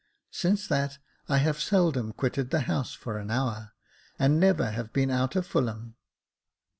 Since 0.31 0.65
that 0.65 0.97
I 1.29 1.37
have 1.37 1.59
seldom 1.61 2.13
quitted 2.13 2.49
the 2.49 2.61
house 2.61 2.95
for 2.95 3.19
an 3.19 3.29
hour, 3.29 3.73
and 4.17 4.39
never 4.39 4.71
have 4.71 4.91
been 4.91 5.11
out 5.11 5.35
of 5.35 5.45
Fuiham." 5.45 5.93